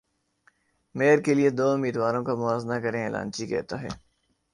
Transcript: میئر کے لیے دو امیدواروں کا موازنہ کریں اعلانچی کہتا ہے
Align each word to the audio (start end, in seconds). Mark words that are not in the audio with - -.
میئر 0.95 1.19
کے 1.21 1.33
لیے 1.33 1.49
دو 1.49 1.67
امیدواروں 1.71 2.23
کا 2.23 2.33
موازنہ 2.35 2.79
کریں 2.83 3.03
اعلانچی 3.03 3.47
کہتا 3.47 3.81
ہے 3.81 3.89